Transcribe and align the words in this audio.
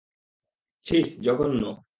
ছিঃ, 0.85 1.05
জঘন্য। 1.21 1.83